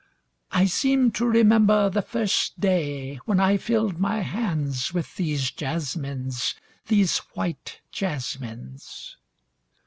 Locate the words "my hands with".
3.99-5.15